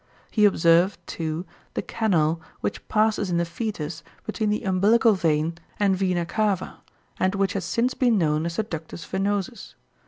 [0.31, 1.45] He observed, too,
[1.75, 6.79] the canal which passes in the fœtus between the umbilical vein and vena cava,
[7.19, 9.75] and which has since been known as the ductus venosus.